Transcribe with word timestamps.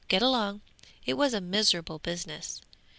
get 0.07 0.23
along! 0.23 0.61
It 1.05 1.13
was 1.13 1.31
a 1.35 1.39
miserable 1.39 1.99
business. 1.99 2.59